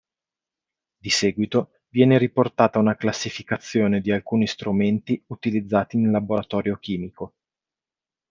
Di 0.97 1.11
seguito 1.11 1.73
viene 1.89 2.17
riportata 2.17 2.79
una 2.79 2.95
classificazione 2.95 4.01
di 4.01 4.11
alcuni 4.11 4.47
strumenti 4.47 5.23
utilizzati 5.27 5.95
in 5.97 6.09
"laboratorio 6.09 6.77
chimico". 6.77 7.35